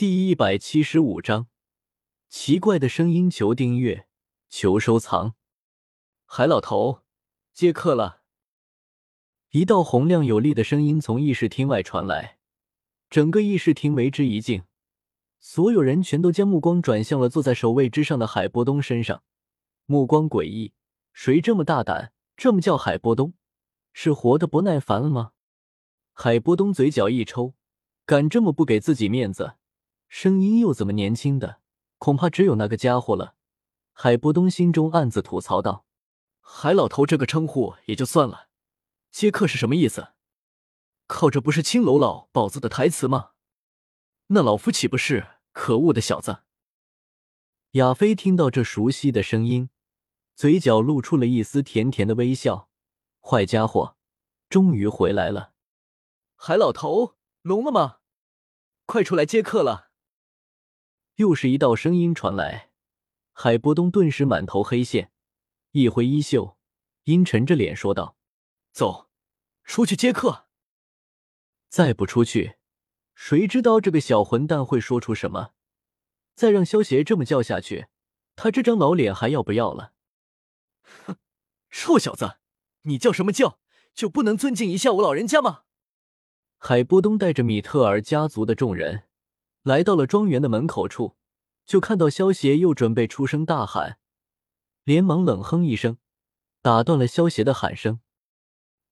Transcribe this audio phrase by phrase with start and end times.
[0.00, 1.48] 第一百七十五章，
[2.30, 4.06] 奇怪的声音，求订阅，
[4.48, 5.34] 求收藏。
[6.24, 7.02] 海老头，
[7.52, 8.22] 接客了。
[9.50, 12.38] 一道洪亮有力的声音从议事厅外传来，
[13.10, 14.62] 整个议事厅为之一静，
[15.38, 19.22] 所有人全都将目光转向了坐在首位之上的海波东身上，
[19.84, 20.72] 目光诡异。
[21.12, 23.34] 谁这么大胆，这么叫海波东？
[23.92, 25.32] 是活得不耐烦了吗？
[26.14, 27.52] 海波东嘴角一抽，
[28.06, 29.56] 敢这么不给自己面子？
[30.10, 31.60] 声音又怎么年轻的？
[31.98, 33.36] 恐怕只有那个家伙了。
[33.92, 35.86] 海波东心中暗自吐槽道
[36.42, 38.48] ：“海老头这个称呼也就算了，
[39.12, 40.08] 接客是什么意思？
[41.06, 43.30] 靠，这不是青楼老鸨子的台词吗？
[44.26, 46.42] 那老夫岂不是可恶的小子？”
[47.72, 49.70] 亚飞听到这熟悉的声音，
[50.34, 52.68] 嘴角露出了一丝甜甜的微笑。
[53.20, 53.96] 坏家伙，
[54.48, 55.52] 终于回来了！
[56.34, 57.98] 海老头，聋了吗？
[58.86, 59.89] 快出来接客了！
[61.16, 62.70] 又是一道声音传来，
[63.32, 65.12] 海波东顿时满头黑线，
[65.72, 66.56] 一挥衣袖，
[67.04, 68.16] 阴沉着脸说道
[68.72, 69.08] ：“走，
[69.64, 70.46] 出去接客。
[71.68, 72.56] 再不出去，
[73.14, 75.52] 谁知道这个小混蛋会说出什么？
[76.34, 77.88] 再让萧邪这么叫下去，
[78.34, 79.92] 他这张老脸还要不要了？”
[81.06, 81.16] 哼，
[81.70, 82.38] 臭小子，
[82.82, 83.58] 你叫什么叫？
[83.92, 85.64] 就不能尊敬一下我老人家吗？
[86.58, 89.04] 海波东带着米特尔家族的众人。
[89.62, 91.16] 来到了庄园的门口处，
[91.66, 93.98] 就看到萧邪又准备出声大喊，
[94.84, 95.98] 连忙冷哼一声，
[96.62, 98.00] 打断了萧邪的喊声。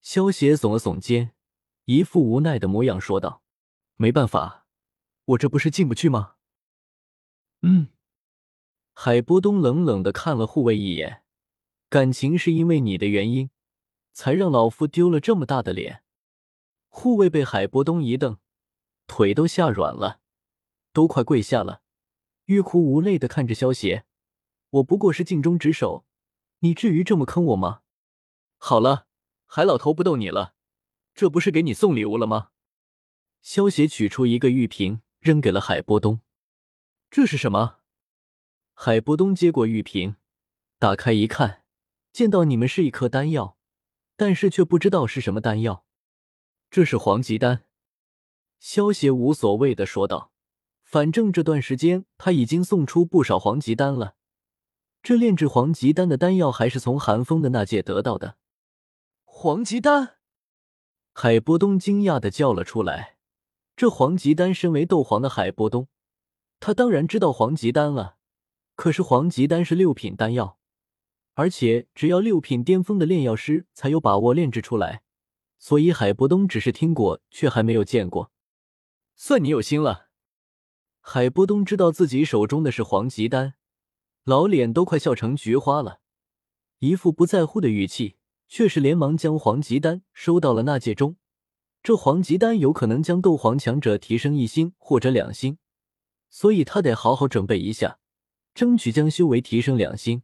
[0.00, 1.34] 萧邪耸了耸肩，
[1.86, 3.42] 一副无奈的模样，说道
[3.96, 4.66] ：“没办法，
[5.24, 6.34] 我这不是进不去吗？”
[7.62, 7.88] 嗯，
[8.92, 11.24] 海波东冷冷的看了护卫一眼，
[11.88, 13.50] 感情是因为你的原因，
[14.12, 16.04] 才让老夫丢了这么大的脸。
[16.88, 18.38] 护卫被海波东一瞪，
[19.06, 20.20] 腿都吓软了。
[20.98, 21.82] 都快跪下了，
[22.46, 24.04] 欲哭无泪的看着萧邪。
[24.70, 26.04] 我不过是尽忠职守，
[26.58, 27.82] 你至于这么坑我吗？
[28.56, 29.06] 好了，
[29.46, 30.56] 海老头不逗你了，
[31.14, 32.50] 这不是给你送礼物了吗？
[33.42, 36.20] 萧邪取出一个玉瓶，扔给了海波东。
[37.08, 37.78] 这是什么？
[38.74, 40.16] 海波东接过玉瓶，
[40.80, 41.62] 打开一看，
[42.12, 43.56] 见到你们是一颗丹药，
[44.16, 45.86] 但是却不知道是什么丹药。
[46.68, 47.66] 这是黄极丹。
[48.58, 50.32] 萧邪无所谓的说道。
[50.88, 54.14] 反正这段时间他已经送出不少黄级丹了，
[55.02, 58.38] 这炼制黄级丹的丹药还是从寒风的那界得到的。
[59.26, 60.16] 黄级丹，
[61.12, 63.18] 海波东惊讶的叫了出来。
[63.76, 65.88] 这黄级丹，身为斗皇的海波东，
[66.58, 68.16] 他当然知道黄级丹了。
[68.74, 70.58] 可是黄级丹是六品丹药，
[71.34, 75.02] 而且只要六品巅峰的炼药师才有把握炼制出来，
[75.58, 78.32] 所以海波东只是听过，却还没有见过。
[79.14, 80.07] 算你有心了。
[81.10, 83.54] 海波东知道自己手中的是黄级丹，
[84.24, 86.00] 老脸都快笑成菊花了，
[86.80, 91.16] 一副不在乎的语气，却是连忙将黄级丹收到了纳戒中。
[91.82, 95.56] 这黄级丹有可能将斗皇强者提升一星或者两星，
[96.28, 97.98] 所以他得好好准备一下，
[98.54, 100.20] 争取将修为提升两星。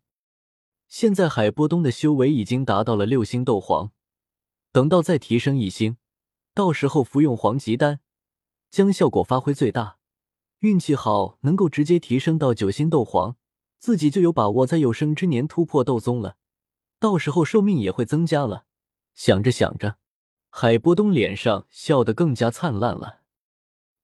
[0.86, 3.92] 现在海波东的修为已经达到了六星斗皇，
[4.70, 5.96] 等到再提升一星，
[6.52, 8.00] 到时候服用黄级丹，
[8.70, 9.96] 将效果发挥最大。
[10.64, 13.36] 运气好，能够直接提升到九星斗皇，
[13.78, 16.38] 自己就有把握在有生之年突破斗宗了。
[16.98, 18.64] 到时候寿命也会增加了。
[19.14, 19.98] 想着想着，
[20.48, 23.20] 海波东脸上笑得更加灿烂了。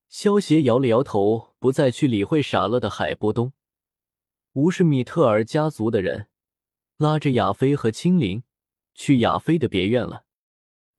[0.07, 3.53] 萧协摇了摇头，不再去理会傻了的海波东，
[4.53, 6.27] 无视米特尔家族的人，
[6.97, 8.43] 拉着亚飞和青灵
[8.93, 10.25] 去亚飞的别院了。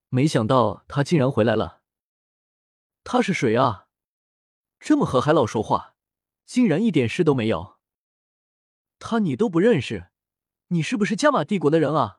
[0.08, 1.82] 没想到他竟然回来了。
[3.04, 3.81] 他是谁啊？
[4.84, 5.94] 这么和海老说话，
[6.44, 7.78] 竟然一点事都没有。
[8.98, 10.08] 他你都不认识，
[10.68, 12.18] 你是不是加玛帝国的人啊？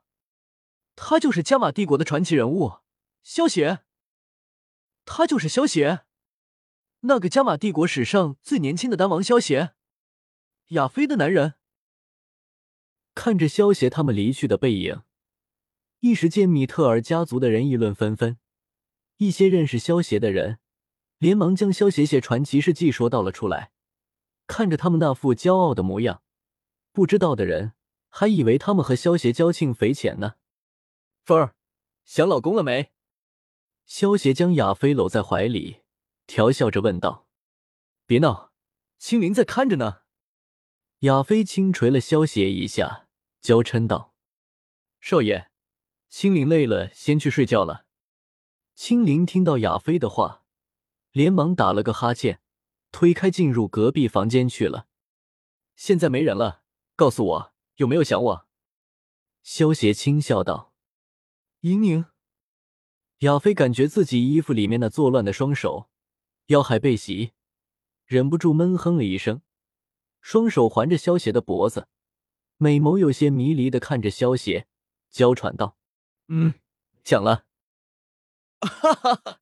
[0.96, 2.78] 他就是加玛帝国的传奇人物，
[3.22, 3.82] 萧协。
[5.04, 6.06] 他就是萧协，
[7.02, 9.74] 那个加玛帝国史上最年轻的丹王萧协，
[10.70, 11.56] 亚飞的男人。
[13.14, 15.02] 看着萧协他们离去的背影，
[16.00, 18.38] 一时间米特尔家族的人议论纷纷，
[19.18, 20.60] 一些认识萧协的人。
[21.18, 23.72] 连忙将萧协写传奇事迹说到了出来，
[24.48, 26.22] 看着他们那副骄傲的模样，
[26.92, 27.74] 不知道的人
[28.10, 30.36] 还以为他们和萧协交情匪浅呢。
[31.24, 31.56] 芬儿，
[32.04, 32.92] 想老公了没？
[33.86, 35.82] 萧协将亚飞搂在怀里，
[36.28, 37.28] 调笑着问道
[38.06, 38.52] ：“别闹，
[38.98, 40.02] 青灵在看着呢。”
[41.00, 43.08] 亚飞轻捶了萧协一下，
[43.42, 44.14] 娇嗔道
[45.00, 45.50] ：“少爷，
[46.10, 47.86] 青灵累了，先去睡觉了。”
[48.76, 50.43] 青灵听到亚飞的话。
[51.14, 52.42] 连忙打了个哈欠，
[52.92, 54.88] 推开，进入隔壁房间去了。
[55.76, 56.64] 现在没人了，
[56.96, 58.48] 告诉我有没有想我？
[59.44, 60.74] 萧邪轻笑道
[61.62, 62.06] ：“莹莹。”
[63.20, 65.88] 亚飞感觉自己衣服里面那作乱的双手，
[66.48, 67.34] 腰还被袭，
[68.06, 69.44] 忍不住闷哼了一声，
[70.20, 71.88] 双手环着萧邪的脖子，
[72.58, 74.68] 美眸有些迷离的看着萧邪，
[75.12, 75.78] 娇喘道
[76.28, 76.56] ：“嗯，
[77.04, 77.46] 想了。
[78.66, 79.40] ”哈哈哈！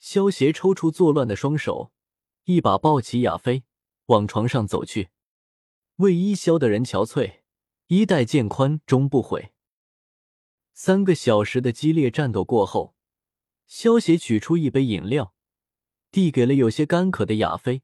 [0.00, 1.92] 萧邪抽出作乱的双手，
[2.44, 3.64] 一把抱起亚飞，
[4.06, 5.10] 往床上走去。
[5.96, 7.40] 为伊萧的人憔悴，
[7.88, 9.52] 衣带渐宽终不悔。
[10.72, 12.96] 三个小时的激烈战斗过后，
[13.66, 15.34] 萧邪取出一杯饮料，
[16.10, 17.82] 递给了有些干渴的亚飞。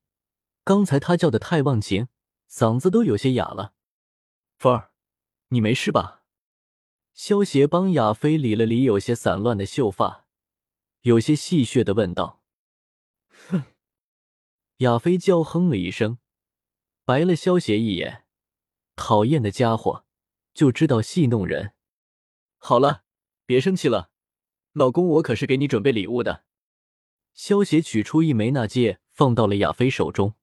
[0.64, 2.08] 刚才他叫的太忘情，
[2.50, 3.74] 嗓子都有些哑了。
[4.56, 4.90] 凤儿，
[5.48, 6.22] 你没事吧？
[7.12, 10.25] 萧邪帮亚飞理了理有些散乱的秀发，
[11.06, 12.42] 有些戏谑的问道
[13.48, 13.62] ：“哼。”
[14.78, 16.18] 亚飞娇哼了一声，
[17.04, 18.24] 白了萧邪一眼，
[18.96, 20.04] 讨厌的家伙，
[20.52, 21.74] 就知道戏弄人。
[22.58, 23.04] 好了，
[23.46, 24.10] 别生气了，
[24.72, 26.42] 老公，我可是给你准备礼物的。
[27.34, 30.34] 萧邪取出一枚纳戒，放到了亚飞手中。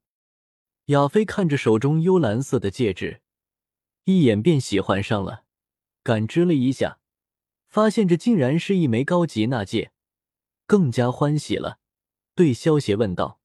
[0.86, 3.20] 亚飞看着手中幽蓝色的戒指，
[4.04, 5.44] 一眼便喜欢上了。
[6.02, 7.00] 感知了一下，
[7.68, 9.92] 发现这竟然是一枚高级纳戒，
[10.66, 11.78] 更加欢喜了。
[12.34, 13.40] 对萧邪问道：“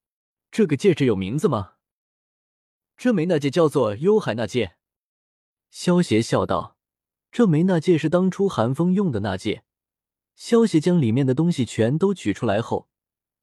[0.51, 1.73] 这个戒指有名字吗？”
[2.97, 4.75] 这枚那戒叫做幽海那戒。
[5.69, 6.77] 萧邪笑道。
[7.31, 9.63] 这枚那戒是当初寒风用的那戒。
[10.35, 12.89] 萧邪将里面的东西全都取出来后，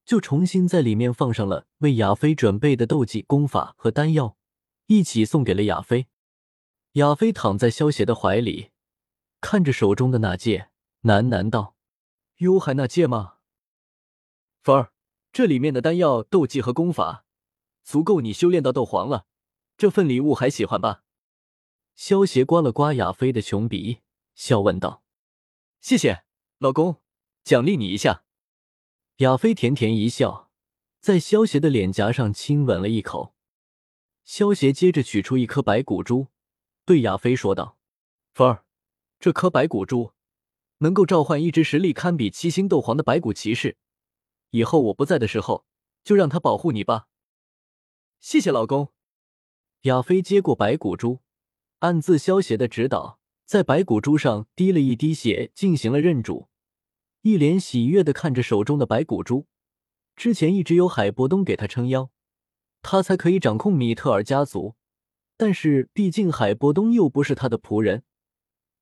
[0.05, 4.37] 就重新在里面放上了为亚飞准备的斗技、功法和丹药，
[4.87, 6.09] 一起送给了亚飞。
[6.95, 8.71] 亚飞躺在萧邪的怀里，
[9.41, 10.71] 看着手中的那戒，
[11.03, 11.77] 喃喃道
[12.39, 13.36] ：“幽海那戒吗？
[14.67, 14.93] 凤儿，
[15.33, 17.25] 这里面的丹药、斗技和功法，
[17.85, 19.25] 足够你修炼到斗皇了。
[19.77, 21.05] 这份礼物还喜欢吧？”
[21.95, 24.01] 萧邪刮了刮亚飞的穷鼻，
[24.35, 25.05] 笑问道
[25.81, 26.25] ：“谢谢，
[26.59, 27.01] 老公，
[27.45, 28.25] 奖励你一下。”
[29.19, 30.51] 亚飞甜甜一笑，
[30.99, 33.37] 在萧邪的脸颊上亲吻了一口。
[34.25, 36.27] 萧邪接着取出一颗白骨珠，
[36.85, 37.79] 对亚飞说道
[38.35, 38.65] ：“凤儿，
[39.21, 40.11] 这颗白骨珠
[40.79, 43.77] 能够召唤一只实力堪比七星斗皇的白骨骑士，
[44.57, 45.67] 以后我不在的时候，
[46.03, 47.09] 就让他保护你吧。”
[48.19, 48.89] 谢谢老公。
[49.83, 51.21] 亚飞接过白骨珠。
[51.81, 56.49] 暗自消邪的指导，在白骨珠上滴了一滴血，进行了认主，
[57.21, 59.47] 一脸喜悦的看着手中的白骨珠。
[60.17, 62.11] 之前一直有海波东给他撑腰，
[62.81, 64.75] 他才可以掌控米特尔家族。
[65.37, 68.05] 但是毕竟海波东又不是他的仆人，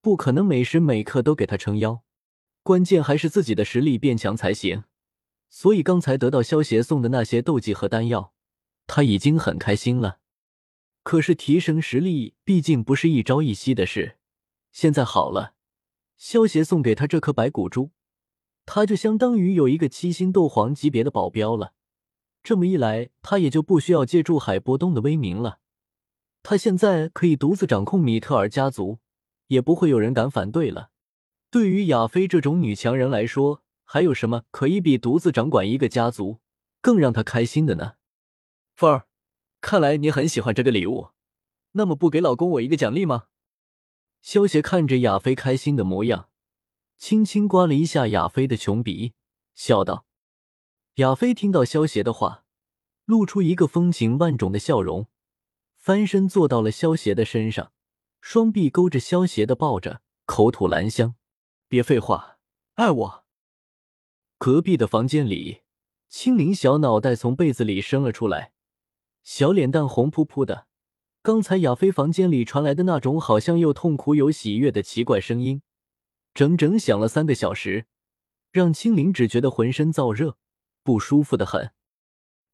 [0.00, 2.04] 不可能每时每刻都给他撑腰。
[2.62, 4.84] 关键还是自己的实力变强才行。
[5.54, 8.34] 所以刚才得到萧邪送的那些斗技和丹药，
[8.88, 10.18] 他已经很开心了。
[11.04, 14.16] 可是提升实力毕竟不是一朝一夕的事。
[14.72, 15.54] 现在好了，
[16.16, 17.92] 萧协送给他这颗白骨珠，
[18.66, 21.74] 他就相当于有一个七星斗皇级别的保镖了。
[22.42, 25.60] 这么一来，他也就不需要借助海波东的威名了。
[26.42, 28.98] 他现在可以独自掌控米特尔家族，
[29.46, 30.90] 也不会有人敢反对了。
[31.48, 36.40] 对于亚菲这种女强人来说，还有什么可以比独自掌管一个家族
[36.80, 37.94] 更让他开心的呢？
[38.74, 39.06] 凤儿。
[39.60, 41.12] 看来你很喜欢这个礼物，
[41.72, 43.28] 那么不给老公我一个奖励吗？
[44.20, 46.28] 萧邪看着亚飞开心的模样，
[46.98, 49.14] 轻轻刮了一下亚飞的穷鼻，
[49.54, 50.04] 笑道
[50.96, 52.44] ：“亚飞听到萧邪的话，
[53.06, 55.08] 露出一个风情万种的笑容，
[55.78, 57.72] 翻身坐到了萧邪的身上，
[58.20, 61.14] 双臂勾着萧邪的抱着，口吐兰香。
[61.68, 62.36] 别废话，
[62.74, 63.23] 爱我。”
[64.44, 65.62] 隔壁的房间里，
[66.10, 68.52] 青灵小脑袋从被子里伸了出来。
[69.22, 70.66] 小脸蛋红扑扑的，
[71.22, 75.62] 刚才亚飞房间里传来的那种好像又痛苦又喜悦的奇怪声音，
[76.34, 77.86] 整整响了三个小时，
[78.52, 80.36] 让青灵只觉得浑身燥热，
[80.82, 81.70] 不舒服的很。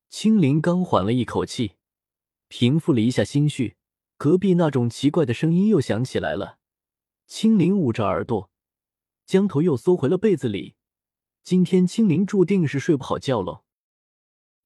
[0.08, 1.72] 青灵刚缓了一口气，
[2.46, 3.74] 平复了一下心绪，
[4.16, 6.58] 隔壁那种奇怪的声音又响起来了。
[7.26, 8.48] 青灵捂着耳朵，
[9.26, 10.76] 将头又缩回了被子里。
[11.42, 13.64] 今天青灵注定是睡不好觉喽。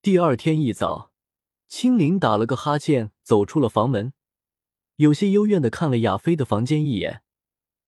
[0.03, 1.13] 第二天一早。
[1.67, 4.13] 青灵打了个哈欠，走出了房门，
[4.97, 7.23] 有些幽怨的看了亚飞的房间一眼。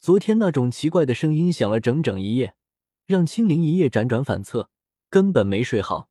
[0.01, 2.57] 昨天那种奇怪的声音响了整整一夜，
[3.07, 4.71] 让青灵一夜辗转反侧，
[5.09, 6.09] 根本没睡好。